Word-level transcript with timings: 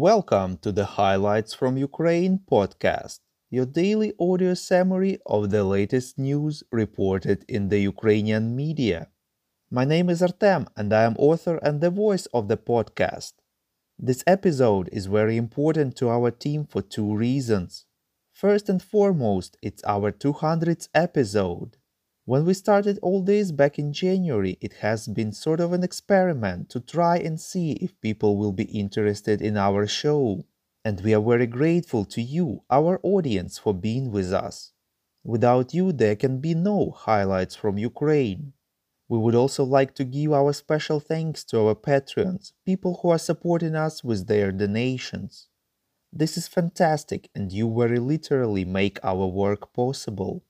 Welcome 0.00 0.56
to 0.62 0.72
the 0.72 0.86
Highlights 0.96 1.52
from 1.52 1.76
Ukraine 1.76 2.40
podcast, 2.50 3.18
your 3.50 3.66
daily 3.66 4.14
audio 4.18 4.54
summary 4.54 5.18
of 5.26 5.50
the 5.50 5.62
latest 5.62 6.18
news 6.18 6.62
reported 6.72 7.44
in 7.46 7.68
the 7.68 7.80
Ukrainian 7.80 8.56
media. 8.56 9.08
My 9.70 9.84
name 9.84 10.08
is 10.08 10.22
Artem 10.22 10.68
and 10.74 10.90
I 10.90 11.02
am 11.02 11.16
author 11.18 11.56
and 11.62 11.82
the 11.82 11.90
voice 11.90 12.24
of 12.32 12.48
the 12.48 12.56
podcast. 12.56 13.34
This 13.98 14.24
episode 14.26 14.88
is 14.90 15.04
very 15.04 15.36
important 15.36 15.96
to 15.96 16.08
our 16.08 16.30
team 16.30 16.64
for 16.64 16.80
two 16.80 17.14
reasons. 17.14 17.84
First 18.32 18.70
and 18.70 18.82
foremost, 18.82 19.58
it's 19.60 19.84
our 19.84 20.12
200th 20.12 20.88
episode. 20.94 21.76
When 22.24 22.44
we 22.44 22.54
started 22.54 22.98
all 23.02 23.22
this 23.22 23.50
back 23.50 23.78
in 23.78 23.92
January, 23.92 24.56
it 24.60 24.74
has 24.74 25.08
been 25.08 25.32
sort 25.32 25.60
of 25.60 25.72
an 25.72 25.82
experiment 25.82 26.68
to 26.70 26.80
try 26.80 27.16
and 27.18 27.40
see 27.40 27.72
if 27.72 28.00
people 28.00 28.36
will 28.36 28.52
be 28.52 28.64
interested 28.64 29.42
in 29.42 29.56
our 29.56 29.86
show. 29.86 30.44
And 30.84 31.00
we 31.00 31.14
are 31.14 31.20
very 31.20 31.46
grateful 31.46 32.04
to 32.06 32.22
you, 32.22 32.62
our 32.70 33.00
audience, 33.02 33.58
for 33.58 33.74
being 33.74 34.10
with 34.10 34.32
us. 34.32 34.72
Without 35.24 35.74
you, 35.74 35.92
there 35.92 36.16
can 36.16 36.40
be 36.40 36.54
no 36.54 36.90
highlights 36.90 37.54
from 37.54 37.78
Ukraine. 37.78 38.52
We 39.08 39.18
would 39.18 39.34
also 39.34 39.64
like 39.64 39.94
to 39.96 40.04
give 40.04 40.32
our 40.32 40.52
special 40.52 41.00
thanks 41.00 41.42
to 41.44 41.66
our 41.66 41.74
patrons, 41.74 42.52
people 42.64 43.00
who 43.02 43.10
are 43.10 43.18
supporting 43.18 43.74
us 43.74 44.04
with 44.04 44.28
their 44.28 44.52
donations. 44.52 45.48
This 46.12 46.36
is 46.36 46.48
fantastic, 46.48 47.28
and 47.34 47.50
you 47.50 47.72
very 47.76 47.98
literally 47.98 48.64
make 48.64 48.98
our 49.02 49.26
work 49.26 49.72
possible. 49.72 50.44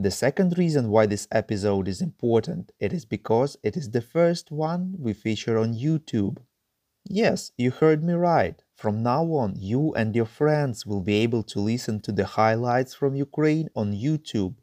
The 0.00 0.10
second 0.10 0.56
reason 0.56 0.88
why 0.88 1.04
this 1.04 1.28
episode 1.30 1.86
is 1.86 2.00
important, 2.00 2.72
it 2.80 2.90
is 2.90 3.04
because 3.04 3.58
it 3.62 3.76
is 3.76 3.90
the 3.90 4.00
first 4.00 4.50
one 4.50 4.94
we 4.98 5.12
feature 5.12 5.58
on 5.58 5.74
YouTube. 5.74 6.38
Yes, 7.04 7.52
you 7.58 7.70
heard 7.70 8.02
me 8.02 8.14
right. 8.14 8.62
From 8.74 9.02
now 9.02 9.24
on, 9.24 9.56
you 9.58 9.92
and 9.92 10.16
your 10.16 10.24
friends 10.24 10.86
will 10.86 11.02
be 11.02 11.16
able 11.16 11.42
to 11.42 11.60
listen 11.60 12.00
to 12.00 12.12
the 12.12 12.24
highlights 12.24 12.94
from 12.94 13.14
Ukraine 13.14 13.68
on 13.76 13.92
YouTube. 13.92 14.54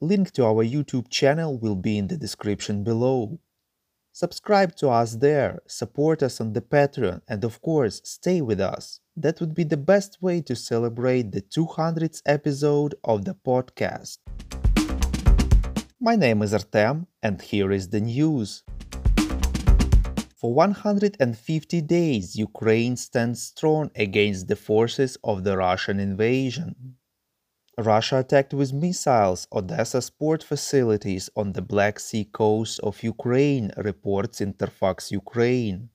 Link 0.00 0.30
to 0.34 0.44
our 0.44 0.64
YouTube 0.64 1.08
channel 1.08 1.58
will 1.58 1.74
be 1.74 1.98
in 1.98 2.06
the 2.06 2.16
description 2.16 2.84
below. 2.84 3.40
Subscribe 4.12 4.76
to 4.76 4.88
us 4.88 5.16
there, 5.16 5.58
support 5.66 6.22
us 6.22 6.40
on 6.40 6.52
the 6.52 6.60
Patreon, 6.60 7.22
and 7.26 7.42
of 7.42 7.60
course, 7.60 8.00
stay 8.04 8.40
with 8.40 8.60
us. 8.60 9.00
That 9.16 9.40
would 9.40 9.52
be 9.52 9.64
the 9.64 9.76
best 9.76 10.22
way 10.22 10.42
to 10.42 10.54
celebrate 10.54 11.32
the 11.32 11.42
200th 11.42 12.22
episode 12.24 12.94
of 13.02 13.24
the 13.24 13.34
podcast. 13.34 14.18
My 16.06 16.14
name 16.14 16.40
is 16.42 16.54
Artem, 16.54 17.08
and 17.20 17.42
here 17.42 17.72
is 17.72 17.88
the 17.88 18.00
news. 18.00 18.62
For 20.36 20.54
150 20.54 21.80
days, 21.80 22.36
Ukraine 22.36 22.96
stands 22.96 23.42
strong 23.42 23.90
against 23.96 24.46
the 24.46 24.54
forces 24.54 25.18
of 25.24 25.42
the 25.42 25.56
Russian 25.56 25.98
invasion. 25.98 26.94
Russia 27.76 28.18
attacked 28.18 28.54
with 28.54 28.72
missiles 28.72 29.48
Odessa's 29.52 30.08
port 30.08 30.44
facilities 30.44 31.28
on 31.34 31.54
the 31.54 31.62
Black 31.72 31.98
Sea 31.98 32.24
coast 32.24 32.78
of 32.84 33.02
Ukraine, 33.02 33.72
reports 33.76 34.38
Interfax 34.38 35.10
Ukraine. 35.10 35.88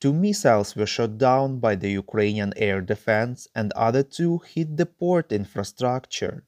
Two 0.00 0.12
missiles 0.12 0.76
were 0.76 0.86
shot 0.86 1.18
down 1.18 1.58
by 1.58 1.74
the 1.74 1.90
Ukrainian 1.90 2.52
air 2.56 2.80
defense, 2.80 3.48
and 3.52 3.72
other 3.72 4.04
two 4.04 4.42
hit 4.54 4.76
the 4.76 4.86
port 4.86 5.32
infrastructure. 5.32 6.44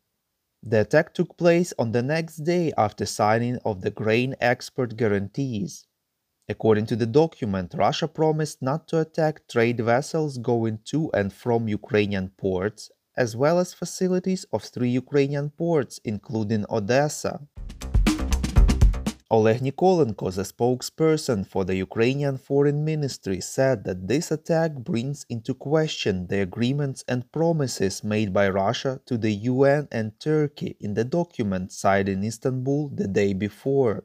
The 0.68 0.80
attack 0.80 1.14
took 1.14 1.36
place 1.36 1.72
on 1.78 1.92
the 1.92 2.02
next 2.02 2.38
day 2.38 2.72
after 2.76 3.06
signing 3.06 3.58
of 3.64 3.82
the 3.82 3.90
grain 3.92 4.34
export 4.40 4.96
guarantees. 4.96 5.86
According 6.48 6.86
to 6.86 6.96
the 6.96 7.06
document, 7.06 7.72
Russia 7.76 8.08
promised 8.08 8.60
not 8.60 8.88
to 8.88 8.98
attack 8.98 9.46
trade 9.46 9.78
vessels 9.78 10.38
going 10.38 10.80
to 10.86 11.08
and 11.14 11.32
from 11.32 11.68
Ukrainian 11.68 12.30
ports, 12.30 12.90
as 13.16 13.36
well 13.36 13.60
as 13.60 13.74
facilities 13.74 14.44
of 14.52 14.64
three 14.64 14.90
Ukrainian 14.90 15.50
ports, 15.50 16.00
including 16.04 16.66
Odessa. 16.68 17.46
Oleg 19.28 19.60
Nikolenko, 19.60 20.32
the 20.32 20.44
spokesperson 20.44 21.44
for 21.44 21.64
the 21.64 21.74
Ukrainian 21.74 22.38
Foreign 22.38 22.84
Ministry, 22.84 23.40
said 23.40 23.82
that 23.82 24.06
this 24.06 24.30
attack 24.30 24.76
brings 24.76 25.26
into 25.28 25.52
question 25.52 26.28
the 26.28 26.40
agreements 26.40 27.02
and 27.08 27.32
promises 27.32 28.04
made 28.04 28.32
by 28.32 28.48
Russia 28.48 29.00
to 29.06 29.18
the 29.18 29.32
UN 29.32 29.88
and 29.90 30.20
Turkey 30.20 30.76
in 30.78 30.94
the 30.94 31.02
document 31.02 31.72
signed 31.72 32.08
in 32.08 32.22
Istanbul 32.22 32.90
the 32.90 33.08
day 33.08 33.32
before. 33.32 34.04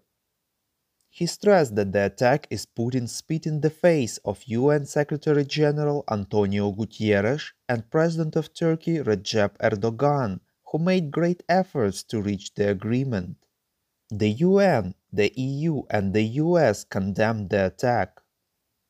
He 1.11 1.27
stressed 1.27 1.75
that 1.75 1.91
the 1.91 2.05
attack 2.05 2.47
is 2.49 2.65
putting 2.65 3.05
spit 3.05 3.45
in 3.45 3.61
the 3.61 3.69
face 3.69 4.17
of 4.25 4.43
UN 4.47 4.87
Secretary 4.87 5.45
General 5.45 6.03
Antonio 6.09 6.71
Guterres 6.71 7.51
and 7.69 7.91
President 7.91 8.35
of 8.35 8.55
Turkey 8.55 8.97
Recep 8.97 9.55
Erdogan, 9.59 10.39
who 10.71 10.79
made 10.79 11.11
great 11.11 11.43
efforts 11.47 12.01
to 12.05 12.23
reach 12.23 12.55
the 12.55 12.71
agreement. 12.71 13.35
The 14.09 14.31
UN, 14.31 14.95
the 15.11 15.33
EU, 15.39 15.83
and 15.89 16.13
the 16.13 16.23
US 16.23 16.83
condemned 16.83 17.49
the 17.49 17.65
attack. 17.65 18.21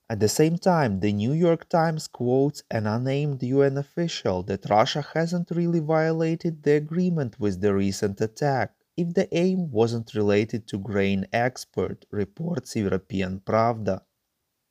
At 0.09 0.20
the 0.20 0.28
same 0.28 0.58
time, 0.58 1.00
the 1.00 1.14
New 1.14 1.32
York 1.32 1.70
Times 1.70 2.08
quotes 2.08 2.64
an 2.70 2.86
unnamed 2.86 3.42
UN 3.44 3.78
official 3.78 4.44
that 4.44 4.70
Russia 4.70 5.06
hasn't 5.14 5.52
really 5.52 5.80
violated 5.80 6.64
the 6.64 6.74
agreement 6.74 7.40
with 7.40 7.62
the 7.62 7.74
recent 7.74 8.20
attack 8.22 8.76
if 8.98 9.14
the 9.14 9.34
aim 9.36 9.72
wasn't 9.72 10.14
related 10.14 10.68
to 10.68 10.78
grain 10.78 11.26
export, 11.31 12.06
reports 12.12 12.76
European 12.76 13.40
Pravda. 13.40 14.02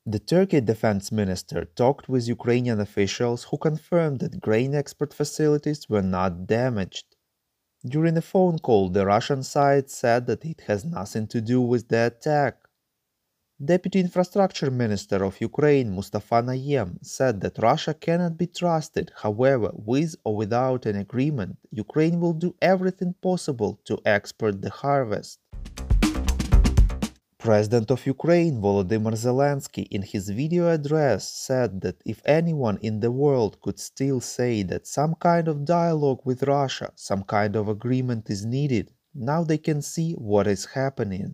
The 0.05 0.19
Turkey 0.19 0.61
defense 0.61 1.11
minister 1.11 1.65
talked 1.65 2.07
with 2.07 2.27
Ukrainian 2.27 2.79
officials 2.79 3.45
who 3.45 3.57
confirmed 3.57 4.19
that 4.19 4.41
grain 4.41 4.75
export 4.75 5.13
facilities 5.13 5.89
were 5.89 6.03
not 6.03 6.45
damaged. 6.47 7.10
During 7.83 8.15
a 8.15 8.21
phone 8.21 8.59
call, 8.59 8.89
the 8.89 9.07
Russian 9.07 9.41
side 9.41 9.89
said 9.89 10.27
that 10.27 10.45
it 10.45 10.61
has 10.67 10.85
nothing 10.85 11.25
to 11.27 11.41
do 11.41 11.59
with 11.61 11.87
the 11.87 12.05
attack. 12.05 12.57
Deputy 13.63 13.99
Infrastructure 13.99 14.69
Minister 14.69 15.23
of 15.23 15.41
Ukraine 15.41 15.89
Mustafa 15.95 16.43
Nayyem 16.43 17.03
said 17.03 17.41
that 17.41 17.57
Russia 17.57 17.95
cannot 17.95 18.37
be 18.37 18.45
trusted. 18.45 19.11
However, 19.23 19.71
with 19.73 20.15
or 20.23 20.35
without 20.35 20.85
an 20.85 20.95
agreement, 20.95 21.57
Ukraine 21.71 22.19
will 22.19 22.33
do 22.33 22.55
everything 22.61 23.15
possible 23.19 23.79
to 23.85 23.99
export 24.05 24.61
the 24.61 24.69
harvest. 24.69 25.39
President 27.41 27.89
of 27.89 28.05
Ukraine 28.05 28.61
Volodymyr 28.61 29.15
Zelensky 29.15 29.87
in 29.89 30.03
his 30.03 30.29
video 30.29 30.69
address 30.69 31.27
said 31.27 31.81
that 31.81 31.99
if 32.05 32.21
anyone 32.23 32.77
in 32.83 32.99
the 32.99 33.11
world 33.11 33.59
could 33.61 33.79
still 33.79 34.21
say 34.21 34.61
that 34.61 34.85
some 34.85 35.15
kind 35.15 35.47
of 35.47 35.65
dialogue 35.65 36.21
with 36.23 36.43
Russia, 36.43 36.91
some 36.93 37.23
kind 37.23 37.55
of 37.55 37.67
agreement 37.67 38.29
is 38.29 38.45
needed, 38.45 38.91
now 39.15 39.43
they 39.43 39.57
can 39.57 39.81
see 39.81 40.13
what 40.13 40.45
is 40.45 40.65
happening. 40.65 41.33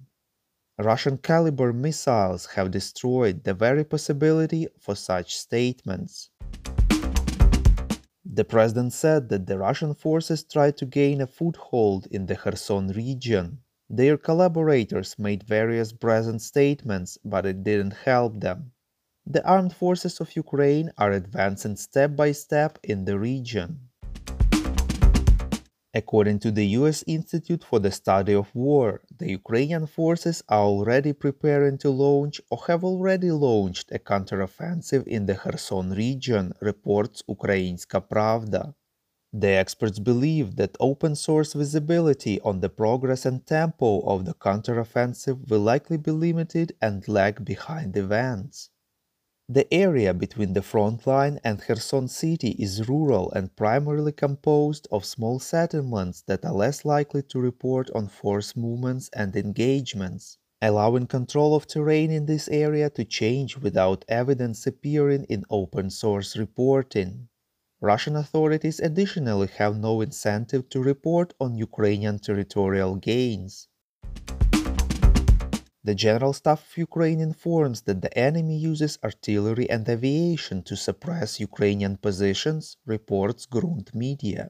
Russian 0.79 1.17
Kalibr 1.17 1.75
missiles 1.75 2.45
have 2.55 2.71
destroyed 2.71 3.43
the 3.43 3.53
very 3.53 3.83
possibility 3.83 4.65
for 4.79 4.95
such 4.95 5.35
statements. 5.35 6.29
The 8.23 8.45
president 8.45 8.93
said 8.93 9.27
that 9.27 9.45
the 9.45 9.57
Russian 9.57 9.93
forces 9.93 10.45
tried 10.45 10.77
to 10.77 10.85
gain 10.85 11.19
a 11.19 11.27
foothold 11.27 12.07
in 12.11 12.27
the 12.27 12.37
Kherson 12.37 12.87
region, 12.93 13.59
their 13.89 14.17
collaborators 14.17 15.15
made 15.17 15.43
various 15.43 15.91
brazen 15.91 16.39
statements, 16.39 17.17
but 17.23 17.45
it 17.45 17.63
didn't 17.63 17.93
help 18.05 18.39
them. 18.39 18.71
The 19.25 19.45
armed 19.45 19.73
forces 19.73 20.19
of 20.19 20.35
Ukraine 20.35 20.91
are 20.97 21.11
advancing 21.11 21.75
step 21.75 22.15
by 22.15 22.31
step 22.31 22.79
in 22.83 23.05
the 23.05 23.17
region. 23.19 23.87
According 25.93 26.39
to 26.39 26.51
the 26.51 26.67
US 26.79 27.03
Institute 27.07 27.63
for 27.63 27.79
the 27.79 27.91
Study 27.91 28.33
of 28.33 28.53
War, 28.53 29.01
the 29.17 29.31
Ukrainian 29.31 29.87
forces 29.87 30.43
are 30.47 30.63
already 30.63 31.11
preparing 31.11 31.77
to 31.79 31.89
launch 31.89 32.39
or 32.51 32.59
have 32.67 32.83
already 32.83 33.31
launched 33.31 33.91
a 33.91 33.99
counteroffensive 33.99 35.07
in 35.07 35.25
the 35.25 35.35
Kherson 35.35 35.91
region, 35.91 36.53
reports 36.61 37.23
Ukrainska 37.27 37.99
Pravda. 38.07 38.75
The 39.39 39.49
experts 39.49 39.99
believe 39.99 40.55
that 40.55 40.75
open 40.79 41.15
source 41.15 41.53
visibility 41.53 42.41
on 42.41 42.59
the 42.59 42.69
progress 42.69 43.23
and 43.23 43.45
tempo 43.45 43.99
of 43.99 44.25
the 44.25 44.33
counteroffensive 44.33 45.47
will 45.47 45.59
likely 45.59 45.97
be 45.97 46.09
limited 46.09 46.75
and 46.81 47.07
lag 47.07 47.45
behind 47.45 47.95
events. 47.95 48.71
The 49.47 49.71
area 49.71 50.15
between 50.15 50.53
the 50.53 50.63
front 50.63 51.05
line 51.05 51.39
and 51.43 51.61
Kherson 51.61 52.07
city 52.07 52.53
is 52.57 52.89
rural 52.89 53.31
and 53.31 53.55
primarily 53.55 54.11
composed 54.11 54.87
of 54.91 55.05
small 55.05 55.39
settlements 55.39 56.23
that 56.23 56.43
are 56.43 56.55
less 56.55 56.83
likely 56.83 57.21
to 57.23 57.39
report 57.39 57.91
on 57.91 58.07
force 58.07 58.55
movements 58.55 59.07
and 59.13 59.35
engagements, 59.35 60.39
allowing 60.63 61.07
control 61.07 61.55
of 61.55 61.67
terrain 61.67 62.09
in 62.11 62.25
this 62.25 62.47
area 62.47 62.89
to 62.89 63.05
change 63.05 63.57
without 63.57 64.03
evidence 64.07 64.65
appearing 64.65 65.25
in 65.25 65.45
open 65.51 65.91
source 65.91 66.35
reporting. 66.35 67.29
Russian 67.79 68.15
authorities 68.15 68.79
additionally 68.79 69.49
have 69.57 69.77
no 69.77 70.01
incentive 70.01 70.67
to 70.69 70.81
report 70.81 71.35
on 71.39 71.55
Ukrainian 71.55 72.17
territorial 72.17 72.95
gains. 72.95 73.67
The 75.83 75.93
General 75.93 76.33
Staff 76.33 76.71
of 76.71 76.77
Ukraine 76.77 77.21
informs 77.21 77.81
that 77.83 78.01
the 78.01 78.17
enemy 78.17 78.57
uses 78.57 78.97
artillery 79.03 79.69
and 79.69 79.87
aviation 79.87 80.63
to 80.63 80.75
suppress 80.75 81.39
Ukrainian 81.39 81.97
positions, 81.97 82.77
reports 82.85 83.45
Grunt 83.45 83.93
Media. 83.93 84.49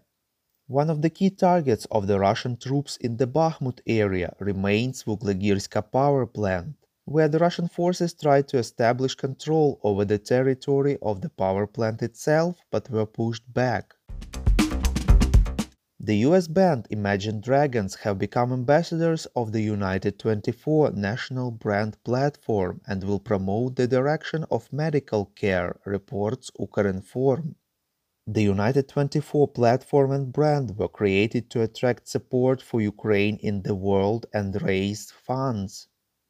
One 0.68 0.90
of 0.90 1.02
the 1.02 1.10
key 1.10 1.30
targets 1.30 1.86
of 1.92 2.08
the 2.08 2.20
Russian 2.20 2.56
troops 2.56 2.96
in 2.96 3.18
the 3.18 3.28
Bakhmut 3.28 3.82
area 3.86 4.36
remains 4.40 5.04
Vuhlehirska 5.04 5.82
power 5.92 6.26
plant, 6.26 6.78
where 7.08 7.30
the 7.30 7.40
Russian 7.40 7.70
forces 7.70 8.14
tried 8.14 8.50
to 8.50 8.58
establish 8.58 9.16
control 9.16 9.80
over 9.82 10.04
the 10.04 10.18
territory 10.18 10.98
of 11.02 11.22
the 11.22 11.30
power 11.30 11.66
plant 11.66 12.02
itself 12.02 12.58
but 12.70 12.90
were 12.90 13.06
pushed 13.06 13.46
back. 13.54 13.94
The 16.02 16.18
US 16.28 16.48
band 16.50 16.86
Imagine 16.90 17.40
Dragons 17.40 17.96
have 18.04 18.20
become 18.20 18.52
ambassadors 18.52 19.26
of 19.38 19.54
the 19.54 19.62
United 19.62 20.20
24 20.20 20.92
national 20.92 21.52
brand 21.52 21.98
platform 22.04 22.82
and 22.86 23.04
will 23.06 23.22
promote 23.22 23.78
the 23.78 23.88
direction 23.88 24.46
of 24.52 24.72
medical 24.74 25.26
care, 25.26 25.80
reports 25.86 26.52
Ukrinform. 26.60 27.56
The 28.28 28.44
United 28.44 28.90
24 28.90 29.48
platform 29.48 30.12
and 30.12 30.34
brand 30.34 30.78
were 30.78 30.90
created 30.90 31.50
to 31.52 31.62
attract 31.62 32.10
support 32.10 32.62
for 32.62 32.82
Ukraine 32.82 33.38
in 33.38 33.62
the 33.62 33.76
world 33.76 34.26
and 34.34 34.62
raise 34.62 35.12
funds. 35.12 35.88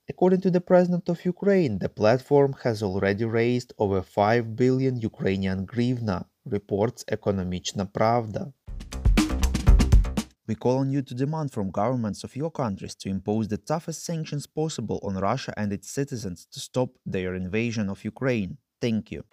According 0.09 0.39
to 0.41 0.51
the 0.51 0.61
President 0.61 1.09
of 1.09 1.25
Ukraine, 1.25 1.79
the 1.79 1.89
platform 1.89 2.55
has 2.63 2.81
already 2.81 3.25
raised 3.25 3.73
over 3.77 4.01
5 4.01 4.55
billion 4.55 4.95
Ukrainian 5.01 5.67
hryvnia, 5.67 6.23
reports 6.45 7.03
Ekonomichna 7.11 7.91
Pravda. 7.91 8.53
We 10.47 10.55
call 10.55 10.77
on 10.77 10.91
you 10.91 11.01
to 11.01 11.13
demand 11.13 11.51
from 11.51 11.71
governments 11.71 12.23
of 12.23 12.37
your 12.37 12.51
countries 12.51 12.95
to 12.95 13.09
impose 13.09 13.49
the 13.49 13.57
toughest 13.57 14.05
sanctions 14.05 14.47
possible 14.47 15.01
on 15.03 15.15
Russia 15.15 15.53
and 15.57 15.73
its 15.73 15.89
citizens 15.89 16.47
to 16.53 16.61
stop 16.61 16.89
their 17.05 17.35
invasion 17.35 17.89
of 17.89 18.05
Ukraine. 18.05 18.55
Thank 18.79 19.11
you. 19.11 19.25